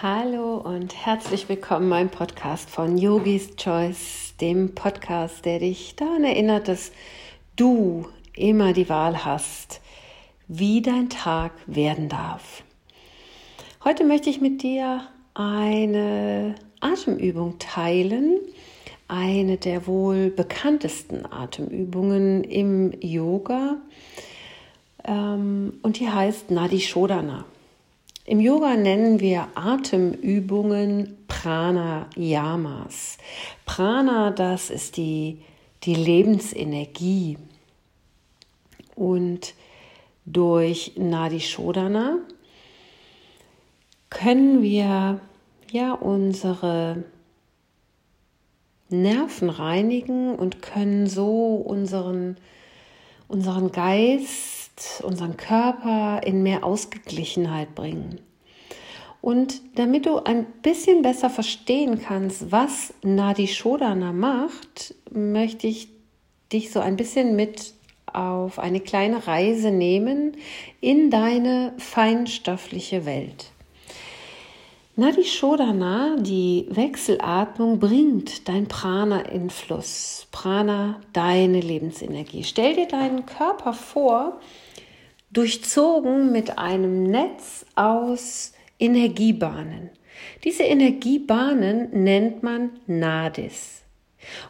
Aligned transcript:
Hallo 0.00 0.58
und 0.58 0.94
herzlich 0.94 1.48
willkommen 1.48 1.90
beim 1.90 2.08
Podcast 2.08 2.70
von 2.70 2.98
Yogis 2.98 3.56
Choice, 3.56 4.32
dem 4.40 4.72
Podcast, 4.76 5.44
der 5.44 5.58
dich 5.58 5.96
daran 5.96 6.22
erinnert, 6.22 6.68
dass 6.68 6.92
du 7.56 8.06
immer 8.36 8.72
die 8.72 8.88
Wahl 8.88 9.24
hast, 9.24 9.80
wie 10.46 10.82
dein 10.82 11.08
Tag 11.08 11.50
werden 11.66 12.08
darf. 12.08 12.62
Heute 13.82 14.04
möchte 14.04 14.30
ich 14.30 14.40
mit 14.40 14.62
dir 14.62 15.02
eine 15.34 16.54
Atemübung 16.78 17.58
teilen, 17.58 18.38
eine 19.08 19.56
der 19.56 19.88
wohl 19.88 20.30
bekanntesten 20.30 21.26
Atemübungen 21.26 22.44
im 22.44 22.92
Yoga 23.00 23.78
ähm, 25.02 25.80
und 25.82 25.98
die 25.98 26.08
heißt 26.08 26.52
Nadi 26.52 26.78
Shodhana. 26.78 27.46
Im 28.28 28.40
Yoga 28.40 28.76
nennen 28.76 29.20
wir 29.20 29.48
Atemübungen 29.54 31.16
Pranayamas. 31.28 33.16
Prana, 33.64 34.32
das 34.32 34.68
ist 34.68 34.98
die, 34.98 35.40
die 35.84 35.94
Lebensenergie. 35.94 37.38
Und 38.94 39.54
durch 40.26 40.92
Nadi 40.96 41.40
Shodhana 41.40 42.18
können 44.10 44.60
wir 44.60 45.20
ja 45.72 45.92
unsere 45.94 47.04
Nerven 48.90 49.48
reinigen 49.48 50.34
und 50.34 50.60
können 50.60 51.06
so 51.06 51.54
unseren, 51.54 52.36
unseren 53.26 53.72
Geist 53.72 54.57
unseren 55.02 55.36
Körper 55.36 56.20
in 56.24 56.42
mehr 56.42 56.64
Ausgeglichenheit 56.64 57.74
bringen. 57.74 58.20
Und 59.20 59.60
damit 59.76 60.06
du 60.06 60.18
ein 60.18 60.46
bisschen 60.62 61.02
besser 61.02 61.28
verstehen 61.28 62.00
kannst, 62.00 62.52
was 62.52 62.94
Nadi 63.02 63.48
Shodhana 63.48 64.12
macht, 64.12 64.94
möchte 65.10 65.66
ich 65.66 65.88
dich 66.52 66.70
so 66.70 66.80
ein 66.80 66.96
bisschen 66.96 67.36
mit 67.36 67.74
auf 68.12 68.58
eine 68.58 68.80
kleine 68.80 69.26
Reise 69.26 69.70
nehmen 69.70 70.36
in 70.80 71.10
deine 71.10 71.74
feinstoffliche 71.78 73.04
Welt. 73.04 73.50
Nadi 74.96 75.24
Shodhana, 75.24 76.16
die 76.18 76.66
Wechselatmung, 76.70 77.78
bringt 77.78 78.48
dein 78.48 78.66
Prana 78.66 79.20
in 79.20 79.48
Fluss. 79.48 80.26
Prana, 80.32 81.00
deine 81.12 81.60
Lebensenergie. 81.60 82.42
Stell 82.42 82.74
dir 82.74 82.88
deinen 82.88 83.24
Körper 83.24 83.74
vor, 83.74 84.40
durchzogen 85.30 86.32
mit 86.32 86.58
einem 86.58 87.04
Netz 87.04 87.66
aus 87.74 88.52
Energiebahnen. 88.78 89.90
Diese 90.44 90.64
Energiebahnen 90.64 91.88
nennt 92.04 92.42
man 92.42 92.70
Nadis. 92.86 93.82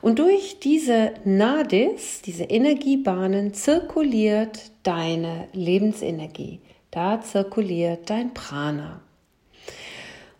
Und 0.00 0.18
durch 0.18 0.58
diese 0.60 1.12
Nadis, 1.24 2.22
diese 2.22 2.44
Energiebahnen, 2.44 3.54
zirkuliert 3.54 4.70
deine 4.82 5.48
Lebensenergie. 5.52 6.60
Da 6.90 7.20
zirkuliert 7.20 8.08
dein 8.08 8.32
Prana. 8.32 9.02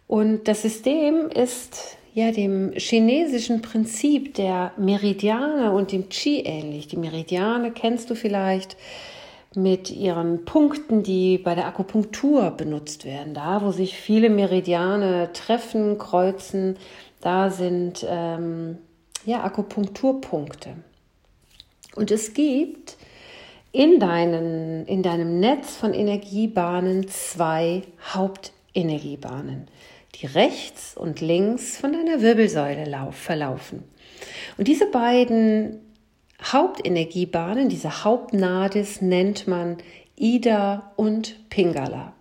Und 0.06 0.48
das 0.48 0.62
System 0.62 1.28
ist 1.28 1.98
ja 2.14 2.32
dem 2.32 2.72
chinesischen 2.72 3.60
Prinzip 3.60 4.34
der 4.34 4.72
Meridiane 4.78 5.72
und 5.72 5.92
dem 5.92 6.08
Qi 6.08 6.40
ähnlich. 6.40 6.88
Die 6.88 6.96
Meridiane 6.96 7.70
kennst 7.70 8.08
du 8.08 8.14
vielleicht 8.14 8.76
mit 9.54 9.90
ihren 9.90 10.44
Punkten, 10.44 11.02
die 11.02 11.38
bei 11.38 11.54
der 11.54 11.66
Akupunktur 11.66 12.50
benutzt 12.50 13.04
werden. 13.04 13.34
Da, 13.34 13.62
wo 13.62 13.70
sich 13.70 13.96
viele 13.96 14.30
Meridiane 14.30 15.30
treffen, 15.32 15.98
kreuzen, 15.98 16.76
da 17.20 17.50
sind 17.50 18.06
ähm, 18.08 18.78
ja, 19.24 19.42
Akupunkturpunkte. 19.42 20.70
Und 21.96 22.10
es 22.10 22.34
gibt 22.34 22.96
in, 23.72 23.98
deinen, 23.98 24.86
in 24.86 25.02
deinem 25.02 25.40
Netz 25.40 25.76
von 25.76 25.94
Energiebahnen 25.94 27.08
zwei 27.08 27.82
Hauptenergiebahnen, 28.14 29.68
die 30.14 30.26
rechts 30.26 30.96
und 30.96 31.20
links 31.20 31.78
von 31.78 31.92
deiner 31.92 32.20
Wirbelsäule 32.20 32.86
verlaufen. 33.12 33.82
Und 34.56 34.68
diese 34.68 34.86
beiden 34.86 35.80
Hauptenergiebahnen, 36.52 37.68
diese 37.68 38.04
Hauptnadis 38.04 39.00
nennt 39.02 39.46
man 39.46 39.78
Ida 40.16 40.92
und 40.96 41.48
Pingala. 41.50 42.12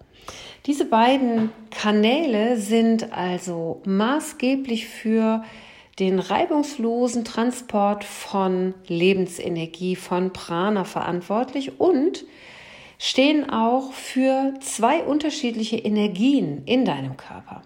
Diese 0.65 0.85
beiden 0.85 1.51
Kanäle 1.71 2.57
sind 2.57 3.13
also 3.13 3.81
maßgeblich 3.85 4.87
für 4.87 5.43
den 5.99 6.19
reibungslosen 6.19 7.23
Transport 7.23 8.03
von 8.03 8.73
Lebensenergie, 8.87 9.95
von 9.95 10.33
Prana 10.33 10.83
verantwortlich 10.83 11.79
und 11.79 12.25
stehen 12.99 13.49
auch 13.49 13.93
für 13.93 14.53
zwei 14.59 15.03
unterschiedliche 15.03 15.77
Energien 15.77 16.63
in 16.65 16.85
deinem 16.85 17.17
Körper. 17.17 17.61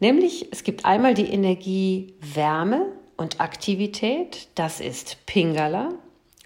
Nämlich 0.00 0.48
es 0.50 0.64
gibt 0.64 0.84
einmal 0.84 1.14
die 1.14 1.26
Energie 1.26 2.14
Wärme, 2.20 2.86
und 3.16 3.40
Aktivität, 3.40 4.48
das 4.54 4.80
ist 4.80 5.18
Pingala. 5.26 5.90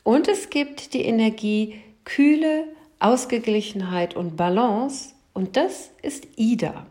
Und 0.03 0.29
es 0.29 0.51
gibt 0.51 0.95
die 0.95 1.05
Energie 1.05 1.81
Kühle, 2.05 2.65
Ausgeglichenheit 3.01 4.17
und 4.17 4.37
Balance 4.37 5.11
und 5.35 5.57
das 5.57 5.91
ist 6.03 6.27
Ida. 6.37 6.87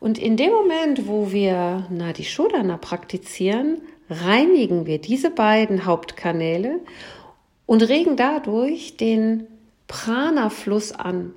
Und 0.00 0.18
in 0.18 0.36
dem 0.36 0.52
Moment, 0.52 1.08
wo 1.08 1.32
wir 1.32 1.86
Nadi 1.90 2.24
Shodhana 2.24 2.76
praktizieren, 2.76 3.82
reinigen 4.08 4.86
wir 4.86 5.00
diese 5.00 5.30
beiden 5.30 5.84
Hauptkanäle 5.84 6.80
und 7.66 7.82
regen 7.82 8.16
dadurch 8.16 8.96
den 8.96 9.46
Prana-Fluss 9.88 10.92
an 10.92 11.34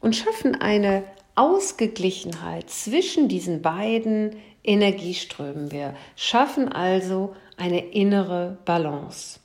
und 0.00 0.16
schaffen 0.16 0.54
eine 0.54 1.04
Ausgeglichenheit 1.36 2.70
zwischen 2.70 3.28
diesen 3.28 3.62
beiden 3.62 4.36
Energieströmen. 4.64 5.70
Wir 5.70 5.94
schaffen 6.16 6.70
also 6.72 7.36
eine 7.56 7.78
innere 7.90 8.58
Balance. 8.64 9.38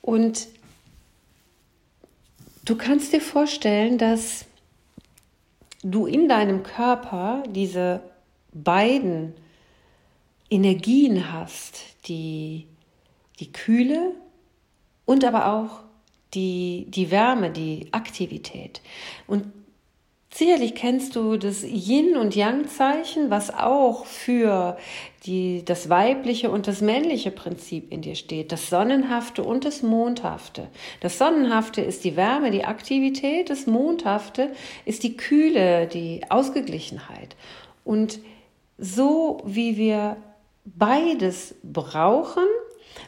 Und 0.00 0.48
du 2.64 2.76
kannst 2.76 3.12
dir 3.12 3.20
vorstellen, 3.20 3.98
dass 3.98 4.44
du 5.82 6.06
in 6.06 6.28
deinem 6.28 6.62
Körper 6.62 7.42
diese 7.48 8.00
beiden 8.52 9.34
Energien 10.50 11.32
hast, 11.32 11.80
die, 12.06 12.66
die 13.40 13.50
Kühle 13.50 14.12
und 15.04 15.24
aber 15.24 15.52
auch 15.52 15.80
die, 16.34 16.86
die 16.88 17.10
Wärme, 17.10 17.50
die 17.50 17.88
Aktivität. 17.92 18.80
Und 19.26 19.46
Sicherlich 20.36 20.74
kennst 20.74 21.14
du 21.14 21.36
das 21.36 21.62
Yin- 21.62 22.16
und 22.16 22.34
Yang-Zeichen, 22.34 23.30
was 23.30 23.54
auch 23.54 24.04
für 24.04 24.76
die, 25.26 25.64
das 25.64 25.88
weibliche 25.88 26.50
und 26.50 26.66
das 26.66 26.80
männliche 26.80 27.30
Prinzip 27.30 27.92
in 27.92 28.02
dir 28.02 28.16
steht, 28.16 28.50
das 28.50 28.68
Sonnenhafte 28.68 29.44
und 29.44 29.64
das 29.64 29.84
Mondhafte. 29.84 30.66
Das 30.98 31.18
Sonnenhafte 31.18 31.82
ist 31.82 32.02
die 32.02 32.16
Wärme, 32.16 32.50
die 32.50 32.64
Aktivität, 32.64 33.48
das 33.48 33.68
Mondhafte 33.68 34.50
ist 34.84 35.04
die 35.04 35.16
Kühle, 35.16 35.86
die 35.86 36.22
Ausgeglichenheit. 36.30 37.36
Und 37.84 38.18
so 38.76 39.40
wie 39.46 39.76
wir 39.76 40.16
beides 40.64 41.54
brauchen, 41.62 42.42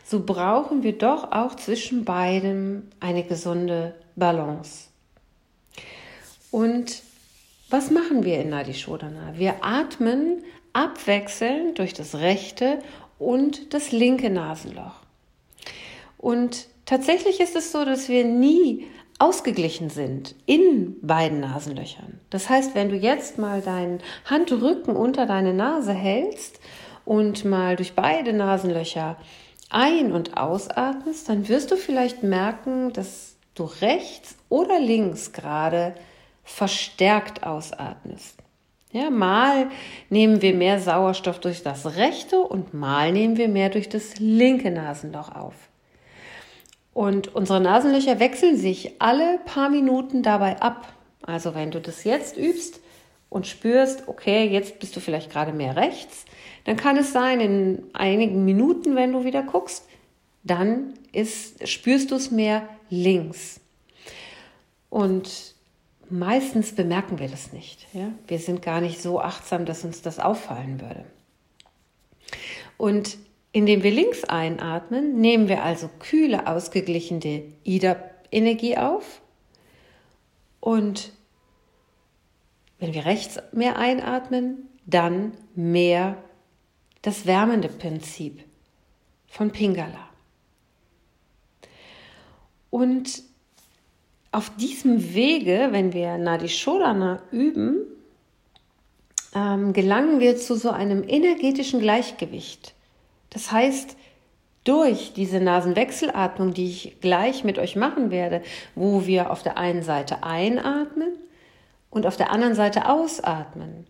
so 0.04 0.24
brauchen 0.24 0.84
wir 0.84 0.96
doch 0.96 1.32
auch 1.32 1.56
zwischen 1.56 2.04
beidem 2.04 2.86
eine 3.00 3.24
gesunde 3.24 3.96
Balance. 4.14 4.90
Und 6.52 7.02
was 7.68 7.90
machen 7.90 8.24
wir 8.24 8.40
in 8.40 8.50
Nadi 8.50 8.74
Shodhana? 8.74 9.34
Wir 9.36 9.56
atmen 9.62 10.44
abwechselnd 10.72 11.78
durch 11.78 11.94
das 11.94 12.16
rechte 12.16 12.78
und 13.18 13.74
das 13.74 13.92
linke 13.92 14.30
Nasenloch. 14.30 15.00
Und 16.18 16.66
tatsächlich 16.84 17.40
ist 17.40 17.56
es 17.56 17.72
so, 17.72 17.84
dass 17.84 18.08
wir 18.08 18.24
nie 18.24 18.86
ausgeglichen 19.18 19.88
sind 19.88 20.34
in 20.44 20.96
beiden 21.00 21.40
Nasenlöchern. 21.40 22.20
Das 22.30 22.50
heißt, 22.50 22.74
wenn 22.74 22.90
du 22.90 22.96
jetzt 22.96 23.38
mal 23.38 23.62
deinen 23.62 24.00
Handrücken 24.26 24.94
unter 24.94 25.24
deine 25.26 25.54
Nase 25.54 25.92
hältst 25.92 26.60
und 27.04 27.44
mal 27.44 27.76
durch 27.76 27.94
beide 27.94 28.32
Nasenlöcher 28.32 29.16
ein- 29.70 30.12
und 30.12 30.36
ausatmest, 30.36 31.28
dann 31.28 31.48
wirst 31.48 31.70
du 31.70 31.76
vielleicht 31.76 32.22
merken, 32.22 32.92
dass 32.92 33.36
du 33.54 33.64
rechts 33.64 34.36
oder 34.50 34.78
links 34.78 35.32
gerade 35.32 35.94
verstärkt 36.46 37.42
ausatmest. 37.42 38.38
Ja, 38.92 39.10
mal 39.10 39.66
nehmen 40.08 40.40
wir 40.40 40.54
mehr 40.54 40.80
Sauerstoff 40.80 41.38
durch 41.38 41.62
das 41.62 41.96
rechte 41.96 42.40
und 42.40 42.72
mal 42.72 43.12
nehmen 43.12 43.36
wir 43.36 43.48
mehr 43.48 43.68
durch 43.68 43.90
das 43.90 44.18
linke 44.18 44.70
Nasenloch 44.70 45.34
auf. 45.34 45.54
Und 46.94 47.34
unsere 47.34 47.60
Nasenlöcher 47.60 48.18
wechseln 48.20 48.56
sich 48.56 49.02
alle 49.02 49.38
paar 49.44 49.68
Minuten 49.68 50.22
dabei 50.22 50.62
ab. 50.62 50.94
Also 51.20 51.54
wenn 51.54 51.70
du 51.70 51.80
das 51.80 52.04
jetzt 52.04 52.38
übst, 52.38 52.80
und 53.28 53.46
spürst, 53.46 54.08
okay, 54.08 54.46
jetzt 54.48 54.78
bist 54.78 54.96
du 54.96 55.00
vielleicht 55.00 55.30
gerade 55.30 55.52
mehr 55.52 55.76
rechts, 55.76 56.24
dann 56.64 56.76
kann 56.76 56.96
es 56.96 57.12
sein, 57.12 57.40
in 57.40 57.82
einigen 57.92 58.44
Minuten, 58.44 58.96
wenn 58.96 59.12
du 59.12 59.24
wieder 59.24 59.42
guckst, 59.42 59.86
dann 60.42 60.94
ist, 61.12 61.66
spürst 61.68 62.10
du 62.10 62.16
es 62.16 62.30
mehr 62.30 62.68
links. 62.88 63.60
Und 64.90 65.54
meistens 66.10 66.74
bemerken 66.74 67.18
wir 67.18 67.28
das 67.28 67.52
nicht. 67.52 67.86
Ja? 67.92 68.12
Wir 68.26 68.38
sind 68.38 68.62
gar 68.62 68.80
nicht 68.80 69.00
so 69.00 69.20
achtsam, 69.20 69.64
dass 69.64 69.84
uns 69.84 70.02
das 70.02 70.18
auffallen 70.18 70.80
würde. 70.80 71.04
Und 72.76 73.16
indem 73.52 73.82
wir 73.82 73.90
links 73.90 74.24
einatmen, 74.24 75.20
nehmen 75.20 75.48
wir 75.48 75.62
also 75.62 75.88
kühle, 75.98 76.46
ausgeglichene 76.46 77.44
Ida-Energie 77.64 78.76
auf. 78.76 79.22
Und 80.60 81.12
wenn 82.78 82.92
wir 82.92 83.06
rechts 83.06 83.38
mehr 83.52 83.78
einatmen, 83.78 84.68
dann 84.84 85.32
mehr 85.54 86.18
das 87.02 87.24
wärmende 87.24 87.68
Prinzip 87.68 88.44
von 89.26 89.50
Pingala. 89.50 90.08
Und 92.70 93.22
auf 94.36 94.50
diesem 94.50 95.14
Wege, 95.14 95.68
wenn 95.70 95.94
wir 95.94 96.18
Nadi 96.18 96.50
Shodhana 96.50 97.22
üben, 97.32 97.78
ähm, 99.34 99.72
gelangen 99.72 100.20
wir 100.20 100.36
zu 100.36 100.56
so 100.56 100.68
einem 100.68 101.04
energetischen 101.08 101.80
Gleichgewicht. 101.80 102.74
Das 103.30 103.50
heißt, 103.50 103.96
durch 104.64 105.14
diese 105.14 105.40
Nasenwechselatmung, 105.40 106.52
die 106.52 106.66
ich 106.66 107.00
gleich 107.00 107.44
mit 107.44 107.58
euch 107.58 107.76
machen 107.76 108.10
werde, 108.10 108.42
wo 108.74 109.06
wir 109.06 109.30
auf 109.30 109.42
der 109.42 109.56
einen 109.56 109.82
Seite 109.82 110.22
einatmen 110.22 111.14
und 111.88 112.04
auf 112.06 112.18
der 112.18 112.30
anderen 112.30 112.54
Seite 112.54 112.90
ausatmen, 112.90 113.86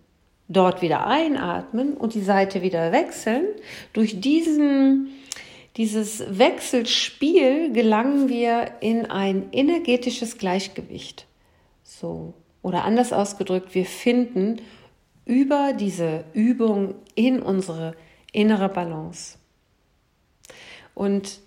dort 0.46 0.80
wieder 0.80 1.08
einatmen 1.08 1.94
und 1.94 2.14
die 2.14 2.22
Seite 2.22 2.62
wieder 2.62 2.92
wechseln, 2.92 3.46
durch 3.92 4.20
diesen 4.20 5.08
dieses 5.76 6.38
Wechselspiel 6.38 7.72
gelangen 7.72 8.28
wir 8.28 8.72
in 8.80 9.06
ein 9.06 9.52
energetisches 9.52 10.38
Gleichgewicht. 10.38 11.26
So. 11.82 12.34
Oder 12.62 12.84
anders 12.84 13.12
ausgedrückt, 13.12 13.74
wir 13.74 13.84
finden 13.84 14.60
über 15.24 15.72
diese 15.72 16.24
Übung 16.32 16.94
in 17.14 17.40
unsere 17.40 17.94
innere 18.32 18.68
Balance. 18.68 19.38
Und 20.94 21.40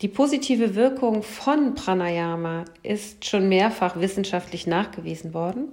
die 0.00 0.08
positive 0.08 0.74
Wirkung 0.74 1.22
von 1.22 1.74
Pranayama 1.74 2.66
ist 2.82 3.24
schon 3.24 3.48
mehrfach 3.48 3.98
wissenschaftlich 3.98 4.66
nachgewiesen 4.66 5.32
worden. 5.32 5.68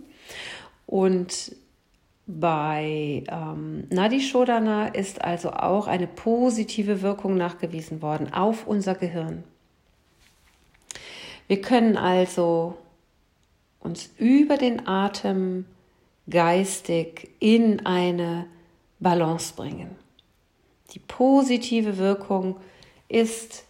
Und 0.86 1.56
bei 2.40 3.24
ähm, 3.28 3.88
Nadi 3.90 4.22
Shodhana 4.22 4.88
ist 4.88 5.22
also 5.24 5.52
auch 5.52 5.88
eine 5.88 6.08
positive 6.08 7.02
Wirkung 7.02 7.36
nachgewiesen 7.36 8.02
worden 8.02 8.34
auf 8.34 8.68
unser 8.68 8.96
Gehirn. 8.96 9.44
Wir 11.48 11.62
können 11.62 11.98
also 11.98 12.78
uns 13.80 14.10
über 14.18 14.58
den 14.58 14.88
Atem 14.88 15.66
geistig 16.30 17.32
in 17.40 17.86
eine 17.86 18.46
Balance 19.00 19.54
bringen. 19.56 19.96
Die 20.94 21.00
positive 21.00 21.98
Wirkung 21.98 22.58
ist, 23.10 23.66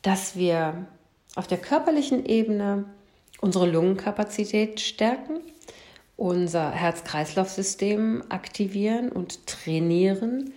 dass 0.00 0.36
wir 0.36 0.86
auf 1.34 1.46
der 1.46 1.58
körperlichen 1.58 2.24
Ebene 2.24 2.84
unsere 3.40 3.68
Lungenkapazität 3.68 4.80
stärken 4.80 5.40
unser 6.16 6.70
Herz-Kreislauf-System 6.70 8.24
aktivieren 8.28 9.10
und 9.10 9.46
trainieren, 9.46 10.52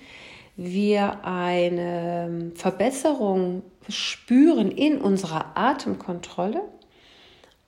wir 0.58 1.26
eine 1.26 2.52
Verbesserung 2.56 3.64
spüren 3.90 4.72
in 4.72 5.00
unserer 5.00 5.58
Atemkontrolle 5.58 6.62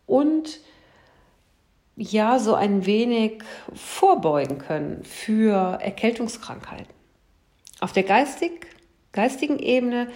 und 0.06 0.60
ja, 1.98 2.38
so 2.40 2.54
ein 2.54 2.86
wenig 2.86 3.44
vorbeugen 3.74 4.60
können 4.60 5.04
für 5.04 5.80
Erkältungskrankheiten. 5.82 6.94
Auf 7.80 7.92
der 7.92 8.04
geistig, 8.04 8.68
geistigen 9.12 9.60
Ebene 9.60 10.08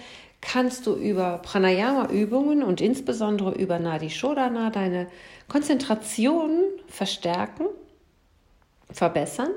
kannst 0.42 0.86
du 0.86 0.94
über 0.94 1.38
Pranayama-Übungen 1.38 2.62
und 2.62 2.82
insbesondere 2.82 3.54
über 3.54 3.78
Nadi 3.78 4.10
Shodhana 4.10 4.68
deine 4.68 5.06
Konzentration 5.48 6.64
verstärken, 6.88 7.66
verbessern, 8.90 9.50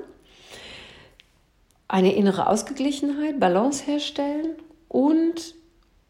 eine 1.88 2.14
innere 2.14 2.48
Ausgeglichenheit, 2.48 3.38
Balance 3.38 3.84
herstellen 3.84 4.54
und 4.88 5.54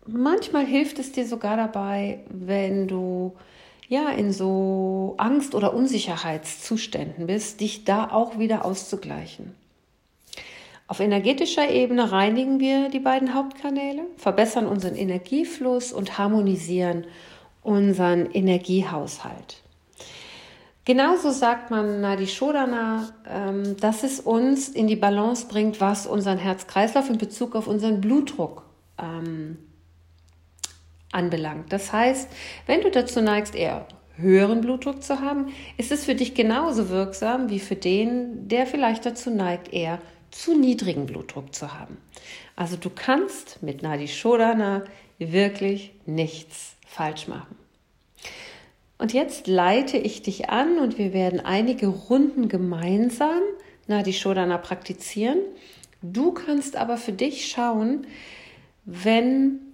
manchmal 0.07 0.65
hilft 0.65 0.99
es 0.99 1.11
dir 1.11 1.27
sogar 1.27 1.57
dabei, 1.57 2.21
wenn 2.29 2.87
du 2.87 3.35
ja 3.89 4.11
in 4.11 4.33
so 4.33 5.15
Angst- 5.19 5.55
oder 5.55 5.75
Unsicherheitszuständen 5.75 7.27
bist, 7.27 7.61
dich 7.61 7.85
da 7.85 8.11
auch 8.11 8.39
wieder 8.39 8.65
auszugleichen. 8.65 9.55
Auf 10.89 11.01
energetischer 11.01 11.69
Ebene 11.69 12.13
reinigen 12.13 12.61
wir 12.61 12.89
die 12.91 13.01
beiden 13.01 13.35
Hauptkanäle, 13.35 14.03
verbessern 14.17 14.67
unseren 14.67 14.95
Energiefluss 14.95 15.93
und 15.93 16.17
harmonisieren 16.17 17.07
unseren 17.63 18.31
Energiehaushalt. 18.31 19.63
Genauso 20.85 21.33
sagt 21.33 21.73
man 21.73 22.01
Nadi 22.01 22.29
Shodhana, 22.29 23.09
ähm, 23.29 23.77
dass 23.79 24.05
es 24.05 24.21
uns 24.21 24.69
in 24.69 24.87
die 24.87 24.95
Balance 24.95 25.49
bringt, 25.49 25.81
was 25.81 26.07
unseren 26.07 26.39
Herz-Kreislauf 26.39 27.11
in 27.11 27.19
Bezug 27.19 27.57
auf 27.57 27.67
unseren 27.67 28.01
Blutdruck 28.01 28.63
ähm, 28.97 29.59
anbelangt. 31.11 31.73
Das 31.73 31.93
heißt, 31.93 32.29
wenn 32.67 32.83
du 32.83 32.93
dazu 32.93 33.21
neigst, 33.21 33.57
eher 33.57 33.89
höheren 34.17 34.61
Blutdruck 34.61 35.03
zu 35.03 35.21
haben, 35.21 35.49
ist 35.77 35.91
es 35.91 36.05
für 36.05 36.15
dich 36.15 36.35
genauso 36.35 36.89
wirksam 36.89 37.51
wie 37.51 37.59
für 37.59 37.75
den, 37.75 38.47
der 38.47 38.69
vielleicht 38.69 39.05
dazu 39.05 39.31
neigt, 39.31 39.73
eher 39.73 39.99
zu 40.41 40.59
niedrigen 40.59 41.07
Blutdruck 41.07 41.55
zu 41.55 41.73
haben. 41.73 41.97
Also 42.57 42.77
du 42.77 42.91
kannst 42.91 43.63
mit 43.63 43.83
Nadi 43.83 44.09
Shodhana 44.09 44.85
wirklich 45.19 45.93
nichts 46.05 46.77
falsch 46.87 47.29
machen. 47.29 47.57
Und 48.99 49.13
jetzt 49.13 49.47
leite 49.47 49.99
ich 49.99 50.23
dich 50.23 50.49
an 50.49 50.79
und 50.79 50.99
wir 50.99 51.13
werden 51.13 51.41
einige 51.41 51.87
Runden 51.89 52.49
gemeinsam 52.49 53.41
Nadi 53.87 54.13
Shodhana 54.13 54.59
praktizieren. 54.59 55.39
Du 56.03 56.33
kannst 56.33 56.77
aber 56.77 56.97
für 56.97 57.13
dich 57.13 57.49
schauen, 57.49 58.07
wenn 58.85 59.66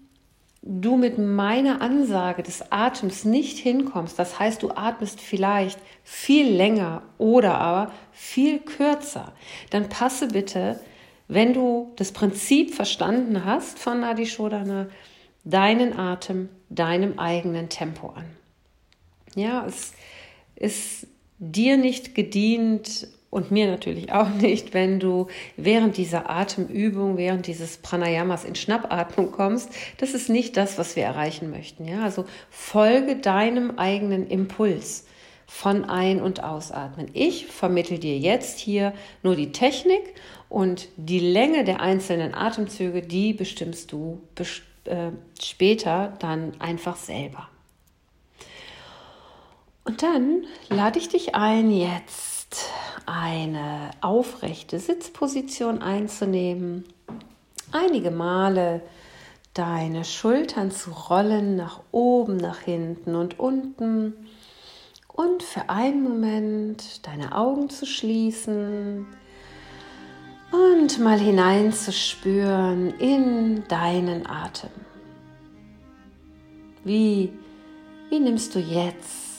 du 0.63 0.97
mit 0.97 1.19
meiner 1.19 1.83
Ansage 1.83 2.43
des 2.43 2.71
Atems 2.71 3.25
nicht 3.25 3.59
hinkommst, 3.59 4.19
das 4.19 4.39
heißt, 4.39 4.63
du 4.63 4.71
atmest 4.71 5.21
vielleicht 5.21 5.79
viel 6.05 6.49
länger 6.49 7.03
oder 7.19 7.59
aber 7.59 7.93
viel 8.13 8.61
kürzer, 8.61 9.33
dann 9.71 9.89
passe 9.89 10.29
bitte, 10.29 10.81
wenn 11.27 11.53
du 11.53 11.93
das 11.97 12.13
Prinzip 12.13 12.75
verstanden 12.75 13.45
hast 13.45 13.79
von 13.79 14.01
Nadi 14.01 14.27
Shodhana, 14.27 14.87
deinen 15.45 15.99
Atem 15.99 16.49
deinem 16.69 17.19
eigenen 17.19 17.69
Tempo 17.69 18.11
an. 18.11 18.25
Ja, 19.35 19.67
es 19.67 19.93
ist 20.57 21.07
dir 21.39 21.77
nicht 21.77 22.15
gedient 22.15 23.09
und 23.33 23.51
mir 23.51 23.67
natürlich 23.67 24.13
auch 24.13 24.29
nicht, 24.41 24.75
wenn 24.75 25.01
du 25.01 25.27
während 25.57 25.97
dieser 25.97 26.29
Atemübung, 26.29 27.17
während 27.17 27.47
dieses 27.47 27.79
Pranayamas 27.79 28.45
in 28.45 28.55
Schnappatmung 28.55 29.33
kommst. 29.33 29.71
Das 29.97 30.13
ist 30.13 30.29
nicht 30.29 30.57
das, 30.59 30.77
was 30.77 30.95
wir 30.95 31.05
erreichen 31.05 31.51
möchten. 31.51 31.89
Ja, 31.89 32.03
also 32.03 32.27
folge 32.51 33.17
deinem 33.17 33.79
eigenen 33.79 34.29
Impuls 34.29 35.07
von 35.47 35.87
Ein- 35.87 36.21
und 36.21 36.45
Ausatmen. 36.45 37.09
Ich 37.15 37.47
vermittel 37.47 37.99
dir 37.99 38.19
jetzt 38.19 38.59
hier 38.59 38.93
nur 39.23 39.35
die 39.35 39.51
Technik 39.51 40.15
und 40.51 40.89
die 40.97 41.19
Länge 41.19 41.65
der 41.65 41.81
einzelnen 41.81 42.35
Atemzüge, 42.35 43.01
die 43.01 43.33
bestimmst 43.33 43.93
du 43.93 44.21
äh, 44.85 45.11
später 45.43 46.13
dann 46.19 46.53
einfach 46.61 46.97
selber. 46.97 47.49
Und 49.85 50.03
dann 50.03 50.45
lade 50.69 50.99
ich 50.99 51.09
dich 51.09 51.35
ein, 51.35 51.71
jetzt 51.71 52.32
eine 53.07 53.91
aufrechte 54.01 54.79
Sitzposition 54.79 55.83
einzunehmen. 55.83 56.85
Einige 57.73 58.11
Male 58.11 58.83
deine 59.55 60.05
Schultern 60.05 60.71
zu 60.71 60.91
rollen 60.91 61.57
nach 61.57 61.81
oben, 61.91 62.37
nach 62.37 62.61
hinten 62.61 63.15
und 63.15 63.39
unten. 63.39 64.15
Und 65.09 65.43
für 65.43 65.69
einen 65.69 66.03
Moment 66.03 67.07
deine 67.07 67.35
Augen 67.37 67.69
zu 67.69 67.85
schließen 67.85 69.07
und 70.51 70.99
mal 70.99 71.19
hineinzuspüren 71.19 72.99
in 72.99 73.65
deinen 73.69 74.27
Atem. 74.27 74.71
Wie, 76.85 77.33
wie 78.11 78.21
nimmst 78.21 78.55
du 78.55 78.59
jetzt 78.59 79.33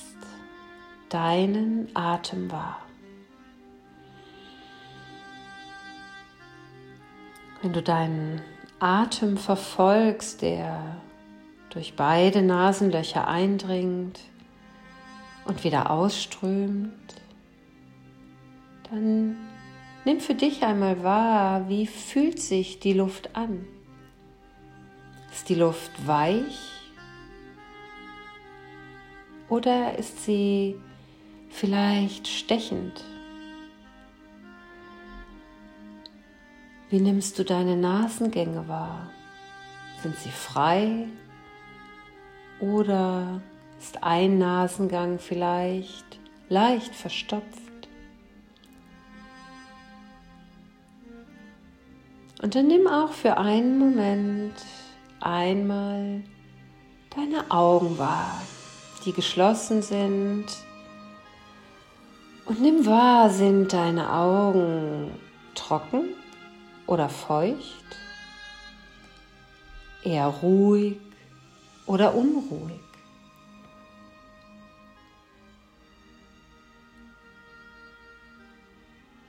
deinen 1.13 1.89
Atem 1.93 2.51
wahr. 2.51 2.79
Wenn 7.63 7.71
du 7.71 7.81
deinen 7.81 8.41
Atem 8.79 9.37
verfolgst, 9.37 10.41
der 10.41 10.97
durch 11.69 11.95
beide 11.95 12.41
Nasenlöcher 12.41 13.25
eindringt 13.25 14.19
und 15.45 15.63
wieder 15.63 15.89
ausströmt, 15.89 16.91
dann 18.91 19.37
nimm 20.03 20.19
für 20.19 20.35
dich 20.35 20.63
einmal 20.63 21.03
wahr, 21.03 21.69
wie 21.69 21.87
fühlt 21.87 22.41
sich 22.41 22.81
die 22.81 22.91
Luft 22.91 23.33
an. 23.33 23.65
Ist 25.31 25.47
die 25.47 25.55
Luft 25.55 26.05
weich 26.05 26.91
oder 29.47 29.97
ist 29.97 30.25
sie 30.25 30.75
vielleicht 31.47 32.27
stechend? 32.27 33.05
Wie 36.93 37.01
nimmst 37.01 37.39
du 37.39 37.43
deine 37.43 37.75
Nasengänge 37.75 38.67
wahr? 38.67 39.09
Sind 40.03 40.15
sie 40.15 40.29
frei 40.29 41.07
oder 42.59 43.41
ist 43.79 44.03
ein 44.03 44.37
Nasengang 44.37 45.17
vielleicht 45.17 46.19
leicht 46.49 46.93
verstopft? 46.93 47.89
Und 52.43 52.53
dann 52.53 52.67
nimm 52.67 52.85
auch 52.85 53.11
für 53.11 53.39
einen 53.39 53.79
Moment 53.79 54.53
einmal 55.19 56.21
deine 57.15 57.49
Augen 57.49 57.97
wahr, 57.97 58.39
die 59.03 59.13
geschlossen 59.13 59.81
sind. 59.81 60.45
Und 62.45 62.61
nimm 62.61 62.85
wahr, 62.85 63.31
sind 63.31 63.73
deine 63.73 64.13
Augen 64.13 65.09
trocken 65.55 66.09
oder 66.93 67.09
feucht, 67.09 67.97
eher 70.03 70.27
ruhig 70.27 70.97
oder 71.85 72.13
unruhig. 72.15 72.79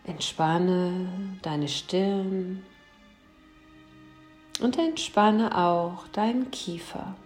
Entspanne 0.04 1.38
deine 1.42 1.68
Stirn, 1.68 2.62
und 4.60 4.78
entspanne 4.78 5.56
auch 5.56 6.06
deinen 6.08 6.50
Kiefer. 6.50 7.16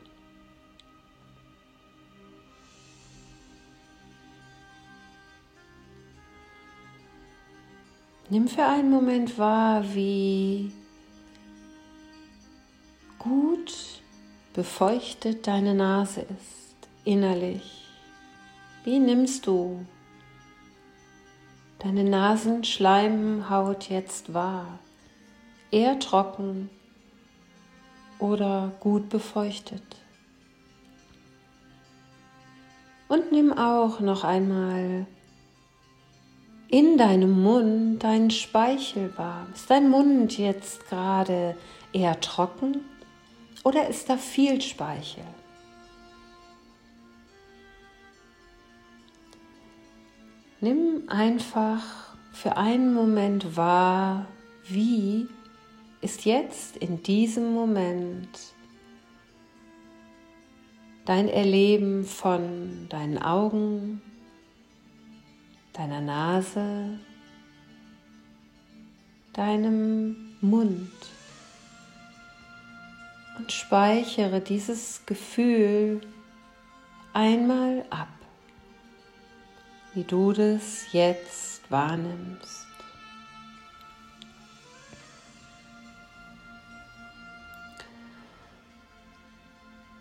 Nimm 8.30 8.46
für 8.46 8.64
einen 8.66 8.90
Moment 8.90 9.38
wahr, 9.38 9.82
wie 9.94 10.70
gut 13.18 14.02
befeuchtet 14.52 15.46
deine 15.46 15.74
Nase 15.74 16.20
ist 16.20 16.88
innerlich. 17.04 17.86
Wie 18.84 18.98
nimmst 18.98 19.46
du 19.46 19.86
deine 21.78 22.04
Nasenschleimhaut 22.04 23.88
jetzt 23.88 24.34
wahr? 24.34 24.78
Eher 25.70 25.98
trocken 25.98 26.68
oder 28.18 28.72
gut 28.80 29.08
befeuchtet. 29.08 29.96
Und 33.08 33.32
nimm 33.32 33.54
auch 33.54 34.00
noch 34.00 34.22
einmal 34.22 35.06
in 36.70 36.98
deinem 36.98 37.42
Mund 37.42 38.02
deinen 38.02 38.30
Speichel 38.30 39.16
wahr. 39.16 39.46
Ist 39.54 39.70
dein 39.70 39.88
Mund 39.88 40.36
jetzt 40.36 40.88
gerade 40.88 41.56
eher 41.92 42.20
trocken 42.20 42.84
oder 43.64 43.88
ist 43.88 44.10
da 44.10 44.16
viel 44.16 44.60
Speichel? 44.60 45.24
Nimm 50.60 51.04
einfach 51.08 52.16
für 52.32 52.56
einen 52.56 52.92
Moment 52.92 53.56
wahr, 53.56 54.26
wie 54.68 55.28
ist 56.00 56.24
jetzt 56.24 56.76
in 56.76 57.02
diesem 57.02 57.54
Moment 57.54 58.28
dein 61.04 61.28
Erleben 61.28 62.04
von 62.04 62.86
deinen 62.88 63.18
Augen, 63.18 64.02
deiner 65.78 66.00
Nase, 66.00 66.98
deinem 69.32 70.34
Mund 70.40 70.90
und 73.38 73.52
speichere 73.52 74.40
dieses 74.40 75.06
Gefühl 75.06 76.00
einmal 77.12 77.84
ab, 77.90 78.08
wie 79.94 80.02
du 80.02 80.32
das 80.32 80.92
jetzt 80.92 81.70
wahrnimmst. 81.70 82.67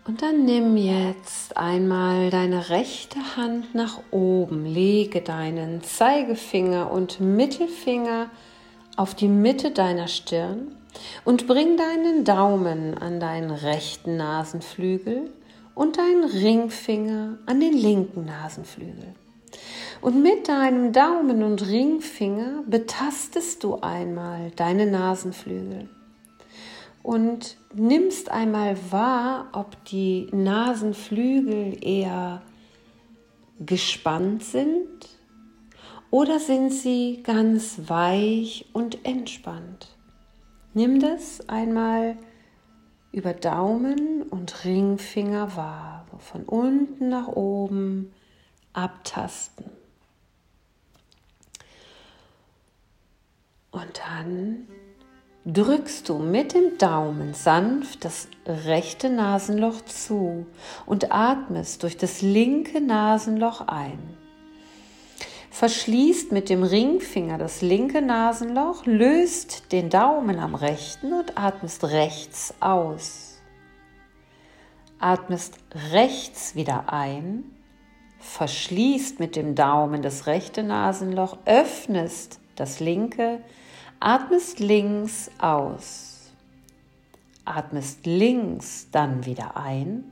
Und 0.08 0.22
dann 0.22 0.46
nimm 0.46 0.78
jetzt 0.78 1.58
einmal 1.58 2.30
deine 2.30 2.70
rechte 2.70 3.18
Hand 3.36 3.74
nach 3.74 4.00
oben, 4.10 4.64
lege 4.64 5.20
deinen 5.20 5.82
Zeigefinger 5.82 6.90
und 6.90 7.20
Mittelfinger 7.20 8.30
auf 8.96 9.14
die 9.14 9.28
Mitte 9.28 9.70
deiner 9.70 10.08
Stirn 10.08 10.74
und 11.26 11.46
bring 11.46 11.76
deinen 11.76 12.24
Daumen 12.24 12.96
an 12.96 13.20
deinen 13.20 13.50
rechten 13.50 14.16
Nasenflügel 14.16 15.30
und 15.74 15.98
deinen 15.98 16.24
Ringfinger 16.24 17.36
an 17.44 17.60
den 17.60 17.74
linken 17.74 18.24
Nasenflügel. 18.24 19.14
Und 20.00 20.22
mit 20.22 20.48
deinem 20.48 20.94
Daumen 20.94 21.42
und 21.42 21.68
Ringfinger 21.68 22.62
betastest 22.66 23.62
du 23.62 23.80
einmal 23.82 24.52
deine 24.56 24.86
Nasenflügel 24.86 25.90
und 27.08 27.56
nimmst 27.72 28.30
einmal 28.30 28.76
wahr, 28.92 29.48
ob 29.52 29.82
die 29.86 30.28
Nasenflügel 30.30 31.82
eher 31.82 32.42
gespannt 33.60 34.44
sind 34.44 35.08
oder 36.10 36.38
sind 36.38 36.70
sie 36.70 37.22
ganz 37.22 37.80
weich 37.86 38.66
und 38.74 39.06
entspannt. 39.06 39.96
Nimm 40.74 41.00
das 41.00 41.48
einmal 41.48 42.18
über 43.10 43.32
Daumen 43.32 44.24
und 44.24 44.66
Ringfinger 44.66 45.56
wahr, 45.56 46.04
von 46.18 46.44
unten 46.44 47.08
nach 47.08 47.28
oben 47.28 48.12
abtasten. 48.74 49.64
Und 53.70 53.98
dann 54.06 54.68
drückst 55.50 56.06
du 56.10 56.18
mit 56.18 56.52
dem 56.52 56.76
Daumen 56.76 57.32
sanft 57.32 58.04
das 58.04 58.28
rechte 58.46 59.08
Nasenloch 59.08 59.80
zu 59.86 60.46
und 60.84 61.10
atmest 61.10 61.82
durch 61.82 61.96
das 61.96 62.20
linke 62.20 62.82
Nasenloch 62.82 63.62
ein. 63.66 63.98
Verschließt 65.50 66.32
mit 66.32 66.50
dem 66.50 66.62
Ringfinger 66.62 67.38
das 67.38 67.62
linke 67.62 68.02
Nasenloch, 68.02 68.84
löst 68.84 69.72
den 69.72 69.88
Daumen 69.88 70.38
am 70.38 70.54
rechten 70.54 71.14
und 71.14 71.38
atmest 71.38 71.82
rechts 71.84 72.54
aus. 72.60 73.40
Atmest 74.98 75.58
rechts 75.92 76.56
wieder 76.56 76.92
ein, 76.92 77.44
verschließt 78.20 79.18
mit 79.18 79.34
dem 79.34 79.54
Daumen 79.54 80.02
das 80.02 80.26
rechte 80.26 80.62
Nasenloch, 80.62 81.38
öffnest 81.46 82.38
das 82.54 82.80
linke 82.80 83.40
Atmest 84.00 84.60
links 84.60 85.28
aus. 85.38 86.30
Atmest 87.44 88.06
links 88.06 88.88
dann 88.92 89.26
wieder 89.26 89.56
ein. 89.56 90.04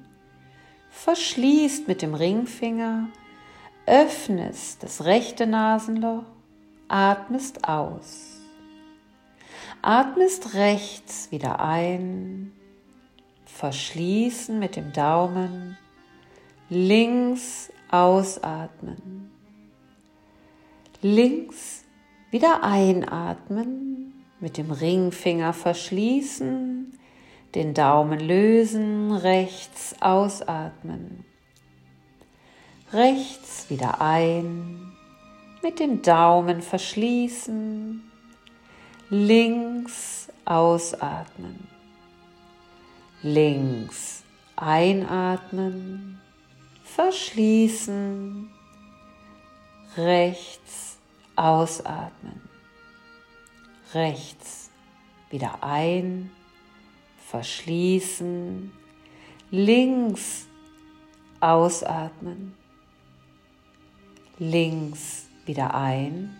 Verschließt 0.90 1.86
mit 1.86 2.02
dem 2.02 2.14
Ringfinger. 2.14 3.08
Öffnest 3.86 4.82
das 4.82 5.04
rechte 5.04 5.46
Nasenloch. 5.46 6.24
Atmest 6.88 7.68
aus. 7.68 8.40
Atmest 9.82 10.54
rechts 10.54 11.30
wieder 11.30 11.60
ein. 11.60 12.52
Verschließen 13.44 14.58
mit 14.58 14.74
dem 14.74 14.92
Daumen. 14.92 15.78
Links 16.68 17.70
ausatmen. 17.92 19.30
Links 21.02 21.85
wieder 22.30 22.62
einatmen, 22.62 24.12
mit 24.40 24.56
dem 24.58 24.70
Ringfinger 24.70 25.52
verschließen, 25.52 26.98
den 27.54 27.74
Daumen 27.74 28.20
lösen, 28.20 29.12
rechts 29.12 29.94
ausatmen. 30.00 31.24
Rechts 32.92 33.70
wieder 33.70 34.00
ein, 34.00 34.92
mit 35.62 35.80
dem 35.80 36.02
Daumen 36.02 36.62
verschließen, 36.62 38.02
links 39.10 40.28
ausatmen, 40.44 41.66
links 43.22 44.22
einatmen, 44.54 46.20
verschließen, 46.84 48.50
rechts 49.96 50.95
ausatmen, 51.36 52.40
rechts 53.94 54.70
wieder 55.30 55.62
ein, 55.62 56.30
verschließen, 57.28 58.72
links 59.50 60.46
ausatmen, 61.40 62.54
links 64.38 65.26
wieder 65.44 65.74
ein, 65.74 66.36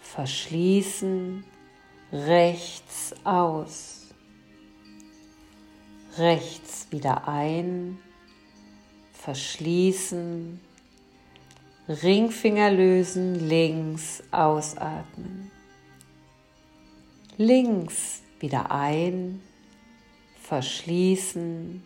verschließen, 0.00 1.44
rechts 2.12 3.14
aus, 3.24 4.14
rechts 6.18 6.86
wieder 6.90 7.26
ein, 7.26 7.98
verschließen, 9.12 10.60
Ringfinger 11.88 12.72
lösen, 12.72 13.48
links 13.48 14.20
ausatmen, 14.32 15.52
links 17.36 18.22
wieder 18.40 18.72
ein, 18.72 19.40
verschließen, 20.42 21.80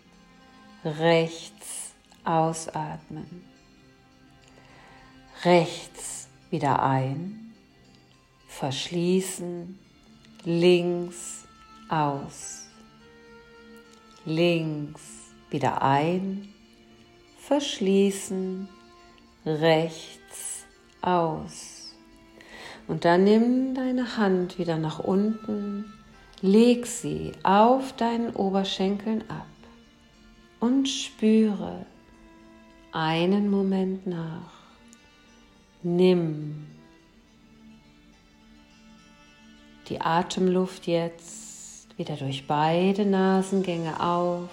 rechts 0.87 1.93
ausatmen, 2.25 3.45
rechts 5.45 6.29
wieder 6.49 6.83
ein, 6.83 7.53
verschließen, 8.49 9.79
links 10.45 11.47
aus, 11.91 12.69
links 14.25 15.03
wieder 15.51 15.83
ein, 15.83 16.49
verschließen, 17.39 18.67
rechts 19.45 20.67
aus. 21.03 21.95
Und 22.89 23.05
dann 23.05 23.25
nimm 23.25 23.75
deine 23.75 24.17
Hand 24.17 24.59
wieder 24.59 24.77
nach 24.77 24.99
unten, 24.99 25.93
leg 26.43 26.87
sie 26.87 27.33
auf 27.43 27.95
deinen 27.97 28.35
Oberschenkeln 28.35 29.23
ab 29.31 29.47
und 30.59 30.89
spüre 30.89 31.87
einen 32.93 33.51
Moment 33.51 34.07
nach. 34.07 34.53
Nimm 35.83 36.67
die 39.89 40.01
Atemluft 40.01 40.87
jetzt 40.87 41.99
wieder 41.99 42.17
durch 42.17 42.47
beide 42.47 43.05
Nasengänge 43.05 44.01
auf 44.01 44.49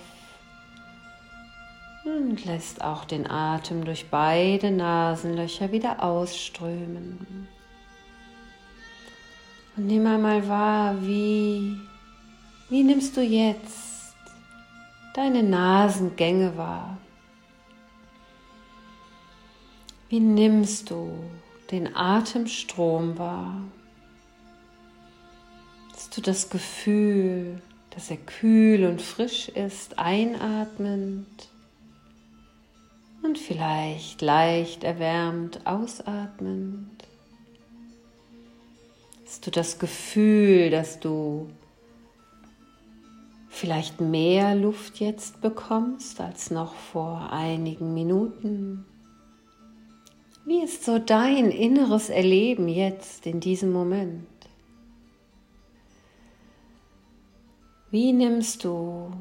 und 2.18 2.46
lässt 2.46 2.84
auch 2.84 3.06
den 3.06 3.30
Atem 3.30 3.86
durch 3.86 4.10
beide 4.10 4.72
Nasenlöcher 4.72 5.72
wieder 5.72 6.04
ausströmen. 6.04 7.48
Und 9.76 9.88
nimm 9.88 10.06
einmal 10.08 10.48
wahr, 10.48 10.96
wie, 11.02 11.78
wie 12.70 12.84
nimmst 12.84 13.16
du 13.16 13.22
jetzt 13.22 14.16
deine 15.14 15.44
Nasengänge 15.44 16.58
wahr? 16.58 16.98
Wie 20.10 20.20
nimmst 20.20 20.90
du 20.90 21.12
den 21.70 21.96
Atemstrom 21.96 23.18
wahr? 23.18 23.62
Hast 25.94 26.18
du 26.18 26.22
das 26.22 26.50
Gefühl, 26.50 27.62
dass 27.92 28.10
er 28.10 28.18
kühl 28.18 28.86
und 28.86 29.02
frisch 29.02 29.50
ist, 29.50 30.00
einatmend 30.00 31.50
und 33.28 33.38
vielleicht 33.38 34.22
leicht 34.22 34.86
erwärmt, 34.86 35.68
ausatmend? 35.68 37.04
Hast 39.26 39.46
du 39.46 39.52
das 39.52 39.80
Gefühl, 39.80 40.70
dass 40.70 41.02
du 41.02 41.50
vielleicht 43.50 44.00
mehr 44.00 44.56
Luft 44.56 45.02
jetzt 45.02 45.42
bekommst 45.42 46.22
als 46.22 46.52
noch 46.52 46.74
vor 46.74 47.34
einigen 47.34 47.94
Minuten? 47.94 48.86
Wie 50.46 50.64
ist 50.64 50.86
so 50.86 50.98
dein 50.98 51.52
inneres 51.52 52.10
Erleben 52.10 52.70
jetzt 52.70 53.26
in 53.26 53.42
diesem 53.42 53.74
Moment? 53.74 54.26
Wie 57.92 58.14
nimmst 58.14 58.64
du 58.64 59.12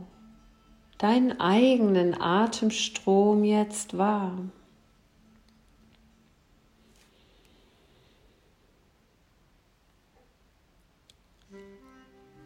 deinen 0.98 1.40
eigenen 1.40 2.20
Atemstrom 2.20 3.44
jetzt 3.44 3.98
wahr? 3.98 4.32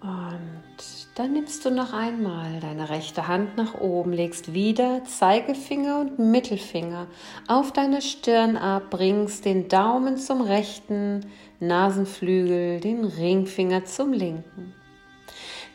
Und 0.00 0.70
dann 1.14 1.34
nimmst 1.34 1.64
du 1.66 1.70
noch 1.70 1.92
einmal 1.92 2.58
deine 2.60 2.88
rechte 2.88 3.28
Hand 3.28 3.58
nach 3.58 3.74
oben, 3.74 4.12
legst 4.12 4.54
wieder 4.54 5.04
Zeigefinger 5.04 6.00
und 6.00 6.18
Mittelfinger 6.18 7.06
auf 7.46 7.72
deine 7.72 8.00
Stirn 8.00 8.56
ab, 8.56 8.84
bringst 8.88 9.44
den 9.44 9.68
Daumen 9.68 10.16
zum 10.16 10.40
rechten 10.40 11.26
Nasenflügel, 11.60 12.80
den 12.80 13.04
Ringfinger 13.04 13.84
zum 13.84 14.14
linken. 14.14 14.74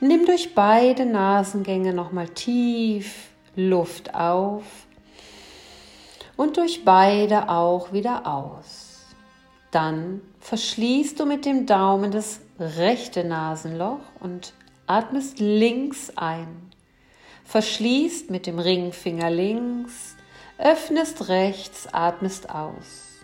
Nimm 0.01 0.25
durch 0.25 0.53
beide 0.53 1.05
Nasengänge 1.05 1.93
nochmal 1.93 2.27
tief 2.29 3.29
Luft 3.55 4.13
auf 4.13 4.63
und 6.35 6.57
durch 6.57 6.83
beide 6.83 7.49
auch 7.49 7.93
wieder 7.93 8.27
aus. 8.27 9.05
Dann 9.71 10.21
verschließt 10.39 11.19
du 11.19 11.25
mit 11.25 11.45
dem 11.45 11.65
Daumen 11.65 12.11
das 12.11 12.41
rechte 12.59 13.23
Nasenloch 13.23 13.99
und 14.19 14.53
atmest 14.85 15.39
links 15.39 16.11
ein. 16.15 16.47
Verschließt 17.45 18.29
mit 18.29 18.47
dem 18.47 18.59
Ringfinger 18.59 19.29
links, 19.29 20.15
öffnest 20.57 21.29
rechts, 21.29 21.87
atmest 21.93 22.49
aus. 22.49 23.21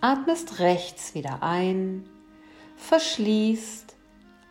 Atmest 0.00 0.58
rechts 0.58 1.14
wieder 1.14 1.42
ein, 1.42 2.08
verschließt 2.76 3.91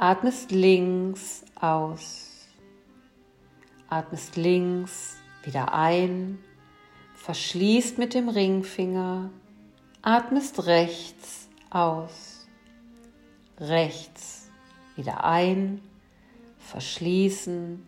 Atmest 0.03 0.49
links 0.49 1.45
aus. 1.53 2.47
Atmest 3.87 4.35
links 4.35 5.17
wieder 5.43 5.75
ein. 5.75 6.39
Verschließt 7.13 7.99
mit 7.99 8.15
dem 8.15 8.27
Ringfinger. 8.27 9.29
Atmest 10.01 10.65
rechts 10.65 11.47
aus. 11.69 12.47
Rechts 13.59 14.49
wieder 14.95 15.23
ein. 15.23 15.83
Verschließen. 16.57 17.87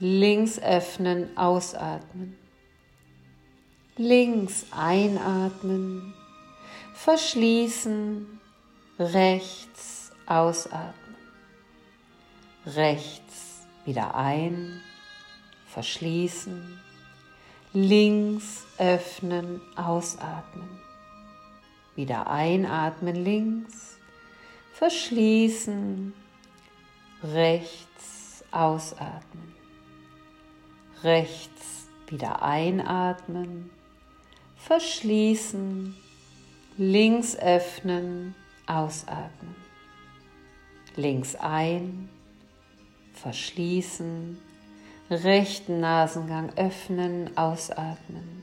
Links 0.00 0.58
öffnen, 0.58 1.36
ausatmen. 1.38 2.36
Links 3.96 4.66
einatmen. 4.72 6.14
Verschließen. 6.94 8.40
Rechts 8.98 10.10
ausatmen 10.26 10.97
rechts 12.76 13.66
wieder 13.84 14.14
ein, 14.14 14.80
verschließen, 15.66 16.78
links 17.72 18.64
öffnen, 18.78 19.60
ausatmen. 19.76 20.68
Wieder 21.96 22.30
einatmen 22.30 23.16
links, 23.16 23.98
verschließen, 24.72 26.12
rechts 27.22 28.44
ausatmen. 28.50 29.54
Rechts 31.02 31.88
wieder 32.08 32.42
einatmen, 32.42 33.70
verschließen, 34.56 35.96
links 36.76 37.36
öffnen, 37.36 38.34
ausatmen. 38.66 39.56
Links 40.96 41.36
ein, 41.36 42.08
verschließen, 43.22 44.38
rechten 45.10 45.80
Nasengang 45.80 46.52
öffnen, 46.56 47.36
ausatmen. 47.36 48.42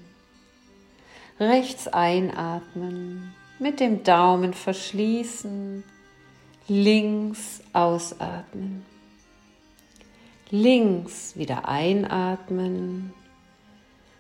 Rechts 1.40 1.88
einatmen, 1.88 3.34
mit 3.60 3.80
dem 3.80 4.04
Daumen 4.04 4.54
verschließen, 4.54 5.84
links 6.68 7.62
ausatmen. 7.74 8.86
Links 10.50 11.36
wieder 11.36 11.68
einatmen, 11.68 13.14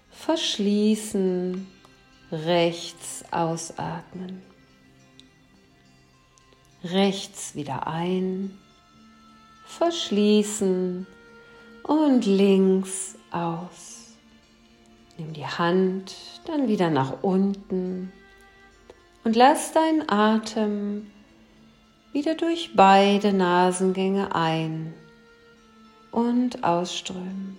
verschließen, 0.09 1.67
rechts 2.31 3.23
ausatmen. 3.31 4.41
rechts 6.83 7.55
wieder 7.55 7.87
ein, 7.87 8.57
verschließen 9.65 11.05
und 11.83 12.25
links 12.25 13.17
aus. 13.31 14.13
Nimm 15.17 15.33
die 15.33 15.45
Hand 15.45 16.15
dann 16.45 16.67
wieder 16.67 16.89
nach 16.89 17.23
unten 17.23 18.11
und 19.23 19.35
lass 19.35 19.71
deinen 19.71 20.09
Atem 20.09 21.07
wieder 22.13 22.35
durch 22.35 22.71
beide 22.75 23.33
Nasengänge 23.33 24.33
ein 24.35 24.93
und 26.11 26.63
ausströmen. 26.63 27.57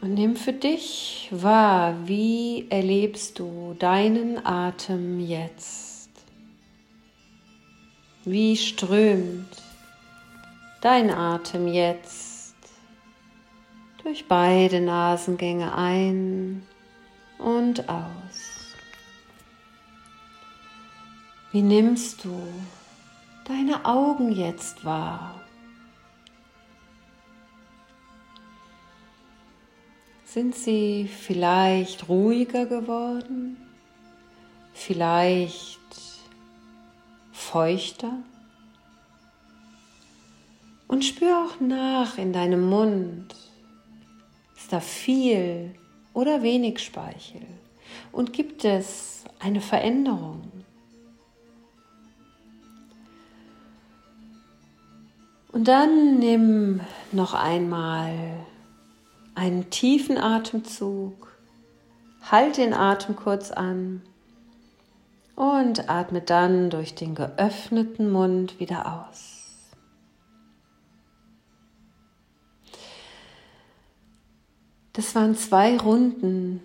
Und 0.00 0.14
nimm 0.14 0.36
für 0.36 0.54
dich 0.54 1.28
wahr, 1.30 1.94
wie 2.06 2.66
erlebst 2.70 3.38
du 3.38 3.76
deinen 3.78 4.44
Atem 4.46 5.20
jetzt? 5.20 5.89
Wie 8.26 8.54
strömt 8.54 9.62
dein 10.82 11.10
Atem 11.10 11.66
jetzt 11.66 12.54
durch 14.02 14.28
beide 14.28 14.82
Nasengänge 14.82 15.74
ein 15.74 16.62
und 17.38 17.88
aus? 17.88 18.74
Wie 21.50 21.62
nimmst 21.62 22.22
du 22.24 22.42
deine 23.44 23.86
Augen 23.86 24.32
jetzt 24.32 24.84
wahr? 24.84 25.40
Sind 30.26 30.54
sie 30.54 31.08
vielleicht 31.08 32.08
ruhiger 32.10 32.66
geworden? 32.66 33.56
Vielleicht 34.74 35.80
feuchter? 37.50 38.12
Und 40.86 41.04
spür 41.04 41.44
auch 41.44 41.60
nach 41.60 42.16
in 42.16 42.32
deinem 42.32 42.68
Mund. 42.68 43.34
Ist 44.56 44.72
da 44.72 44.80
viel 44.80 45.74
oder 46.14 46.42
wenig 46.42 46.78
Speichel? 46.78 47.46
Und 48.12 48.32
gibt 48.32 48.64
es 48.64 49.24
eine 49.40 49.60
Veränderung? 49.60 50.42
Und 55.52 55.66
dann 55.66 56.20
nimm 56.20 56.80
noch 57.10 57.34
einmal 57.34 58.46
einen 59.34 59.70
tiefen 59.70 60.18
Atemzug, 60.18 61.36
halt 62.30 62.58
den 62.58 62.74
Atem 62.74 63.16
kurz 63.16 63.50
an 63.50 64.02
und 65.40 65.88
atme 65.88 66.20
dann 66.20 66.68
durch 66.68 66.94
den 66.94 67.14
geöffneten 67.14 68.10
Mund 68.10 68.60
wieder 68.60 69.08
aus. 69.08 69.38
Das 74.92 75.14
waren 75.14 75.34
zwei 75.34 75.78
Runden 75.78 76.60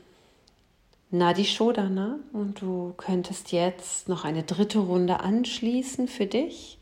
Nadi 1.10 1.46
Shodana 1.46 2.20
und 2.34 2.60
du 2.60 2.94
könntest 2.98 3.54
jetzt 3.54 4.10
noch 4.10 4.26
eine 4.26 4.44
dritte 4.44 4.80
Runde 4.80 5.22
anschließen 5.22 6.10
für 6.10 6.26
dich, 6.26 6.78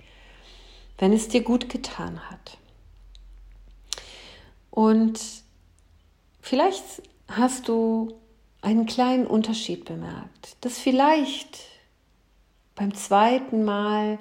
wenn 0.98 1.14
es 1.14 1.28
dir 1.28 1.44
gut 1.44 1.70
getan 1.70 2.30
hat. 2.32 2.58
Und 4.72 5.20
Vielleicht 6.44 6.84
hast 7.30 7.70
du 7.70 8.20
einen 8.62 8.86
kleinen 8.86 9.26
Unterschied 9.26 9.86
bemerkt, 9.86 10.58
dass 10.60 10.78
vielleicht 10.78 11.73
beim 12.76 12.94
zweiten 12.94 13.64
Mal 13.64 14.18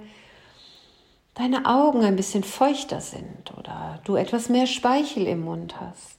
deine 1.35 1.67
Augen 1.67 2.05
ein 2.05 2.17
bisschen 2.17 2.45
feuchter 2.45 3.01
sind 3.01 3.53
oder 3.57 4.01
du 4.05 4.17
etwas 4.17 4.49
mehr 4.49 4.67
Speichel 4.67 5.27
im 5.27 5.45
Mund 5.45 5.81
hast. 5.81 6.19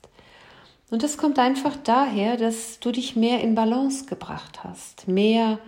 Und 0.90 1.04
das 1.04 1.18
kommt 1.18 1.40
einfach 1.40 1.76
daher, 1.84 2.38
dass 2.38 2.80
du 2.80 2.92
dich 2.92 3.16
mehr 3.16 3.42
in 3.42 3.56
Balance 3.56 4.06
gebracht 4.06 4.64
hast, 4.64 5.08
mehr 5.08 5.60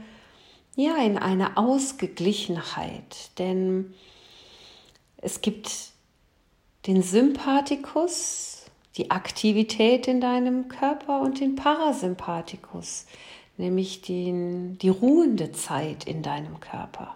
ja 0.75 0.97
in 0.97 1.17
eine 1.17 1.57
Ausgeglichenheit, 1.57 3.37
denn 3.39 3.93
es 5.17 5.41
gibt 5.41 5.71
den 6.85 7.01
Sympathikus, 7.01 8.65
die 8.97 9.11
Aktivität 9.11 10.07
in 10.07 10.21
deinem 10.21 10.67
Körper 10.67 11.21
und 11.21 11.39
den 11.39 11.55
Parasympathikus, 11.55 13.05
nämlich 13.57 14.01
den, 14.01 14.77
die 14.79 14.89
ruhende 14.89 15.51
Zeit 15.51 16.05
in 16.05 16.21
deinem 16.21 16.59
Körper. 16.59 17.15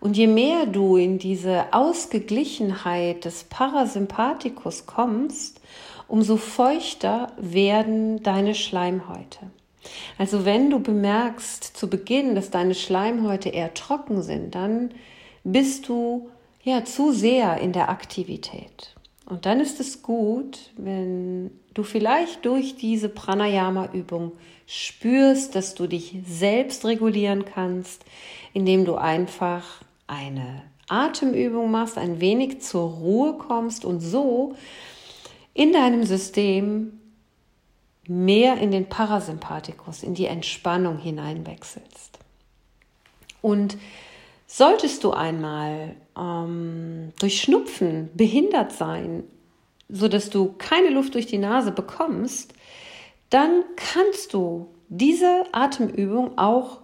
Und 0.00 0.16
je 0.16 0.26
mehr 0.26 0.66
du 0.66 0.96
in 0.96 1.18
diese 1.18 1.72
Ausgeglichenheit 1.72 3.24
des 3.24 3.44
Parasympathikus 3.44 4.86
kommst, 4.86 5.60
umso 6.08 6.36
feuchter 6.36 7.32
werden 7.38 8.22
deine 8.22 8.54
Schleimhäute. 8.54 9.50
Also 10.18 10.44
wenn 10.44 10.70
du 10.70 10.80
bemerkst 10.80 11.64
zu 11.64 11.88
Beginn, 11.88 12.34
dass 12.34 12.50
deine 12.50 12.74
Schleimhäute 12.74 13.50
eher 13.50 13.74
trocken 13.74 14.22
sind, 14.22 14.54
dann 14.54 14.90
bist 15.44 15.88
du 15.88 16.30
ja 16.62 16.84
zu 16.84 17.12
sehr 17.12 17.58
in 17.58 17.72
der 17.72 17.88
Aktivität. 17.88 18.94
Und 19.26 19.46
dann 19.46 19.60
ist 19.60 19.80
es 19.80 20.02
gut, 20.02 20.72
wenn 20.76 21.50
du 21.74 21.82
vielleicht 21.82 22.44
durch 22.44 22.76
diese 22.76 23.08
Pranayama-Übung 23.08 24.32
spürst, 24.66 25.54
dass 25.54 25.74
du 25.74 25.86
dich 25.86 26.16
selbst 26.26 26.84
regulieren 26.84 27.44
kannst, 27.44 28.04
indem 28.52 28.84
du 28.84 28.96
einfach 28.96 29.82
eine 30.06 30.62
Atemübung 30.88 31.70
machst, 31.70 31.98
ein 31.98 32.20
wenig 32.20 32.60
zur 32.62 32.90
Ruhe 32.90 33.34
kommst 33.34 33.84
und 33.84 34.00
so 34.00 34.54
in 35.54 35.72
deinem 35.72 36.04
System 36.04 36.98
mehr 38.06 38.58
in 38.58 38.70
den 38.70 38.88
Parasympathikus, 38.88 40.02
in 40.02 40.14
die 40.14 40.26
Entspannung 40.26 40.98
hineinwechselst. 40.98 42.18
Und 43.40 43.76
Solltest 44.52 45.04
du 45.04 45.12
einmal 45.12 45.94
ähm, 46.18 47.12
durch 47.20 47.40
Schnupfen 47.40 48.10
behindert 48.14 48.72
sein, 48.72 49.22
sodass 49.90 50.30
du 50.30 50.54
keine 50.58 50.90
Luft 50.90 51.14
durch 51.14 51.26
die 51.26 51.38
Nase 51.38 51.72
bekommst, 51.72 52.54
dann 53.30 53.64
kannst 53.76 54.34
du 54.34 54.68
diese 54.88 55.44
Atemübung 55.52 56.36
auch 56.36 56.80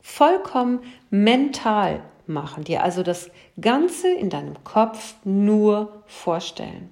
vollkommen 0.00 0.80
mental 1.10 2.02
machen, 2.26 2.64
dir 2.64 2.82
also 2.82 3.02
das 3.02 3.30
Ganze 3.60 4.08
in 4.08 4.30
deinem 4.30 4.62
Kopf 4.64 5.14
nur 5.24 6.02
vorstellen. 6.06 6.90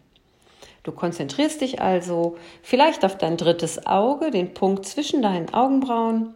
Du 0.82 0.92
konzentrierst 0.92 1.60
dich 1.60 1.80
also 1.80 2.36
vielleicht 2.62 3.04
auf 3.04 3.16
dein 3.16 3.36
drittes 3.36 3.86
Auge, 3.86 4.30
den 4.30 4.52
Punkt 4.54 4.84
zwischen 4.86 5.22
deinen 5.22 5.52
Augenbrauen 5.54 6.34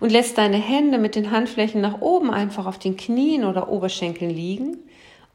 und 0.00 0.10
lässt 0.10 0.36
deine 0.38 0.56
Hände 0.56 0.98
mit 0.98 1.14
den 1.14 1.30
Handflächen 1.30 1.80
nach 1.80 2.00
oben 2.00 2.30
einfach 2.30 2.66
auf 2.66 2.78
den 2.78 2.96
Knien 2.96 3.44
oder 3.44 3.68
Oberschenkeln 3.68 4.30
liegen 4.30 4.78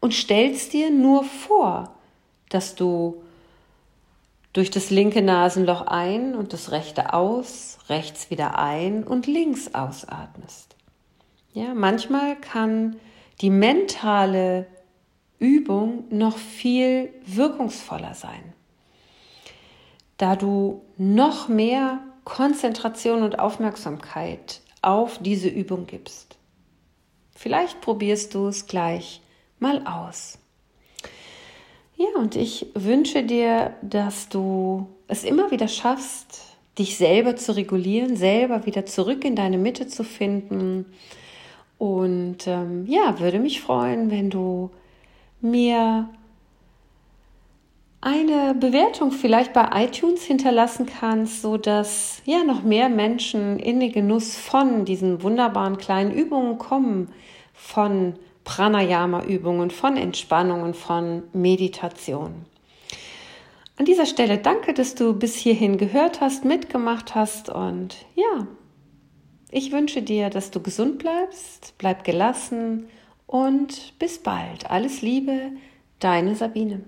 und 0.02 0.13
stellst 0.13 0.74
dir 0.74 0.91
nur 0.91 1.24
vor, 1.24 1.95
dass 2.50 2.76
du 2.76 3.22
durch 4.54 4.72
das 4.72 4.90
linke 4.90 5.22
Nasenloch 5.22 5.82
ein 5.88 6.36
und 6.36 6.54
das 6.54 6.72
rechte 6.72 7.14
aus, 7.14 7.78
rechts 7.88 8.30
wieder 8.30 8.58
ein 8.58 9.04
und 9.04 9.28
links 9.28 9.74
ausatmest. 9.74 10.76
Ja, 11.54 11.74
manchmal 11.74 12.36
kann 12.36 12.96
die 13.42 13.50
mentale 13.50 14.68
Übung 15.38 16.04
noch 16.10 16.38
viel 16.38 17.14
wirkungsvoller 17.26 18.14
sein, 18.14 18.54
da 20.18 20.36
du 20.36 20.82
noch 20.98 21.48
mehr 21.48 22.00
Konzentration 22.26 23.24
und 23.24 23.40
Aufmerksamkeit 23.40 24.62
auf 24.82 25.18
diese 25.20 25.48
Übung 25.48 25.88
gibst. 25.88 26.38
Vielleicht 27.34 27.80
probierst 27.82 28.34
du 28.34 28.48
es 28.48 28.68
gleich 28.68 29.22
mal 29.60 29.86
aus. 29.88 30.38
Ja, 32.00 32.08
und 32.18 32.38
ich 32.38 32.68
wünsche 32.76 33.24
dir, 33.24 33.74
dass 33.82 34.30
du 34.30 34.88
es 35.10 35.26
immer 35.26 35.52
wieder 35.52 35.68
schaffst, 35.68 36.56
dich 36.78 36.96
selber 36.96 37.36
zu 37.36 37.58
regulieren, 37.58 38.16
selber 38.16 38.66
wieder 38.66 38.86
zurück 38.86 39.26
in 39.26 39.36
deine 39.36 39.58
Mitte 39.58 39.86
zu 39.86 40.06
finden. 40.06 40.86
Und 41.78 42.48
ähm, 42.48 42.86
ja, 42.88 43.20
würde 43.20 43.40
mich 43.40 43.60
freuen, 43.60 44.12
wenn 44.12 44.30
du 44.30 44.70
mir 45.42 46.08
eine 48.00 48.56
Bewertung 48.56 49.12
vielleicht 49.12 49.52
bei 49.52 49.68
iTunes 49.84 50.24
hinterlassen 50.24 50.86
kannst, 50.86 51.42
so 51.42 51.58
dass 51.58 52.22
ja 52.24 52.46
noch 52.46 52.64
mehr 52.64 52.88
Menschen 52.88 53.60
in 53.60 53.82
den 53.82 53.92
Genuss 53.92 54.38
von 54.38 54.86
diesen 54.86 55.22
wunderbaren 55.22 55.78
kleinen 55.78 56.14
Übungen 56.14 56.60
kommen, 56.60 57.10
von 57.54 58.14
Pranayama 58.50 59.26
Übungen, 59.26 59.70
von 59.70 59.96
Entspannungen, 59.96 60.74
von 60.74 61.22
Meditation. 61.34 62.48
An 63.78 63.86
dieser 63.86 64.08
Stelle 64.08 64.40
danke, 64.40 64.74
dass 64.74 64.96
du 64.96 65.14
bis 65.14 65.36
hierhin 65.36 65.78
gehört 65.78 66.20
hast, 66.20 66.46
mitgemacht 66.46 67.14
hast 67.14 67.50
und 67.50 67.96
ja, 68.16 68.48
Ich 69.52 69.72
wünsche 69.72 70.02
dir, 70.02 70.32
dass 70.32 70.50
du 70.50 70.62
gesund 70.62 70.98
bleibst, 70.98 71.76
bleib 71.78 72.04
gelassen 72.04 72.88
und 73.28 73.94
bis 74.00 74.18
bald. 74.18 74.70
Alles 74.72 75.04
Liebe, 75.04 75.52
deine 76.00 76.34
Sabine. 76.34 76.82